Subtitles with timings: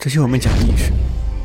[0.00, 0.92] 这期我们讲意识。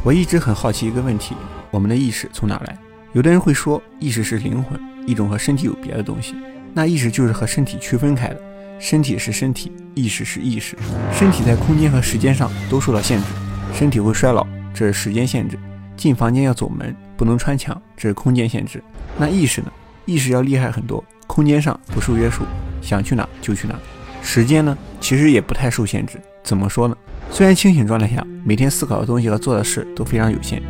[0.03, 1.33] 我一直很好奇一个问题：
[1.71, 2.77] 我们的意识从哪来？
[3.13, 6.35] 有的人会说，意识是灵魂，一种和身体有别的东西。
[6.71, 8.39] 那意识就是和身体区分开的，
[8.79, 10.77] 身体是身体，意识是意识。
[11.11, 13.25] 身体在空间和时间上都受到限制，
[13.73, 15.57] 身体会衰老，这是时间限制；
[15.97, 18.83] 进房间要走门，不能穿墙，这是空间限制。
[19.17, 19.71] 那意识呢？
[20.05, 22.43] 意识要厉害很多，空间上不受约束，
[22.83, 23.73] 想去哪就去哪。
[24.21, 26.21] 时间呢，其实也不太受限制。
[26.43, 26.95] 怎么说呢？
[27.33, 30.61] 虽然清醒状态下每天思考的东西和做的事都非常有限，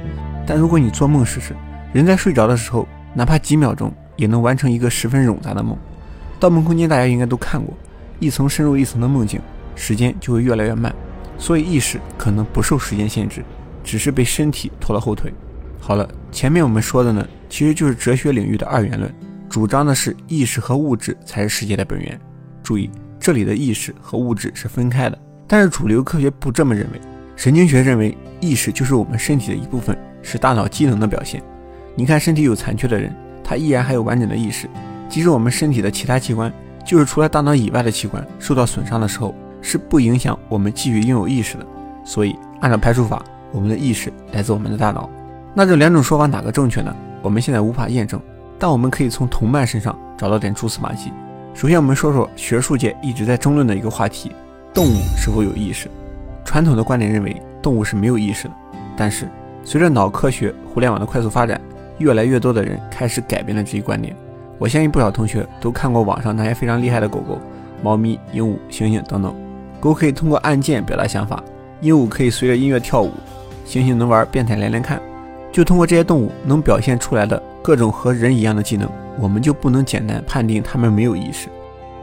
[0.47, 1.53] 但如果你做梦试试，
[1.91, 5.75] 人在睡着的时候，哪怕几秒钟也能完成一个十分冗杂的梦。
[6.39, 7.73] 《盗梦空间》大家应该都看过，
[8.17, 9.41] 一层深入一层的梦境，
[9.75, 10.95] 时间就会越来越慢。
[11.37, 13.43] 所以意识可能不受时间限制，
[13.83, 15.33] 只是被身体拖了后腿。
[15.81, 19.13] 好了，前面我们说的呢，其实就是哲学领域的二元论，
[19.49, 22.17] 主张的是意识和物质才是世界的本源。
[22.63, 25.19] 注意，这里的意识和物质是分开的。
[25.53, 26.99] 但是主流科学不这么认为，
[27.35, 31.43] 神经学认为意识就是我们身体的一部分，是大脑机能的表现。
[31.93, 34.67] 你看身体有残缺的人，他依然还有完整的意识。
[35.07, 36.51] 即使我们身体的其他器官，
[36.83, 41.65] 就是除了大脑以外的器官受到损伤的时候，是不影响我们继续拥有意识的。
[42.03, 45.07] 所以按照排除法，我们的意识来自我们的大脑。
[45.53, 46.91] 那这两种说法哪个正确呢？
[47.21, 48.19] 我们现在无法验证，
[48.57, 51.11] 但我们可以从同伴身上找到点蛛丝马迹。
[51.53, 54.31] 首先，我们说说学术界一直在争论的一个话题。
[54.73, 55.87] 动物是否有意识？
[56.43, 58.53] 传统的观点认为动物是没有意识的。
[58.97, 59.27] 但是
[59.63, 61.61] 随着脑科学、互联网的快速发展，
[61.99, 64.15] 越来越多的人开始改变了这一观点。
[64.57, 67.39] 我相信不少同学都看过网上那些非常厉害的狗狗、
[67.83, 69.33] 猫咪、鹦鹉、猩猩等等。
[69.79, 71.43] 狗可以通过按键表达想法，
[71.81, 73.11] 鹦鹉可以随着音乐跳舞，
[73.67, 74.99] 猩猩能玩变态连连看。
[75.51, 78.89] 就通过这些动物能表现出来的各种和人一样的技能，
[79.19, 81.47] 我们就不能简单判定它们没有意识。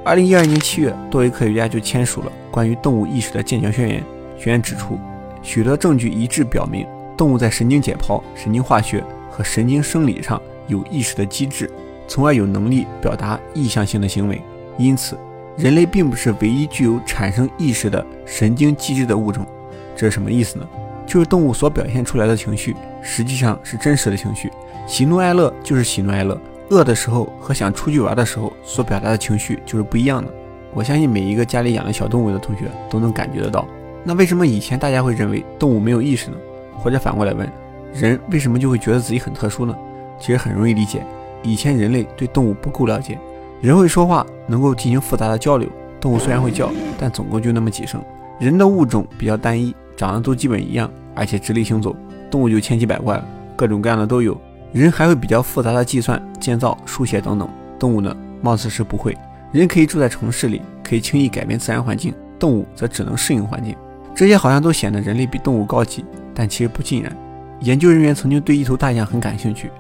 [0.03, 4.03] 二零一二年七月，多位科学家就签署了关于动物意识的剑桥宣言。
[4.39, 4.99] 宣言指出，
[5.43, 6.87] 许多证据一致表明，
[7.19, 11.71] 动物在神经解剖、神经化学和神经生理上有意识的机制，
[12.09, 14.41] 从而有能力表达意向性的行为。
[14.79, 15.19] 因此，
[15.59, 19.47] 人类并不是唯一具有产生意识的神经机制的物种。
[19.95, 20.67] 这是什么意思呢？
[21.07, 24.51] 就是动物所表现出来的情绪实际上是真实的情绪，
[24.87, 26.41] 喜怒哀乐就是喜怒哀乐。
[26.71, 30.33] 饿的时候和想出去玩的时候所表达的情绪就是不一样的。
[30.73, 33.67] 我相信每一个家里养了小动物的同学都能感觉得到。
[34.05, 36.37] 那为什么以前大家会认为动物没有意识呢？
[36.79, 37.47] 或者反过来问，
[37.93, 39.77] 人为什么就会觉得自己很特殊呢？
[40.19, 41.05] 其实很容易理解，
[41.43, 43.19] 以前人类对动物不够了解。
[43.61, 45.69] 人会说话，能够进行复杂的交流。
[46.01, 48.01] 动物虽然会叫，但总共就那么几声。
[48.39, 51.95] 人的物种比较单一，长得都基本一样，而且直立行走。
[52.31, 53.25] 动物就千奇百怪了，
[53.57, 54.41] 各种各样的都有。
[54.73, 57.49] 人还会比较复杂的计算、建造、书写等等，
[57.79, 59.17] 动物呢，貌似是不会。
[59.53, 63.75] 人可以住在城市里，可以轻易改变自然环境，动物则只能适应环境。
[64.15, 66.05] 这些好像都显得人类比动物高级，
[66.35, 67.17] 但其实不尽然。
[67.61, 69.71] 研究人员曾经对一头大象很感兴趣，